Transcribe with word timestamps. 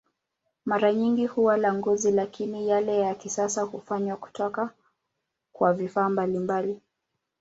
Mara 0.65 0.93
nyingi 0.93 1.25
huwa 1.27 1.57
la 1.57 1.73
ngozi, 1.73 2.11
lakini 2.11 2.69
yale 2.69 2.99
ya 2.99 3.15
kisasa 3.15 3.61
hufanywa 3.63 4.17
kutoka 4.17 4.73
kwa 5.53 5.73
vifaa 5.73 6.09
mbalimbali. 6.09 6.81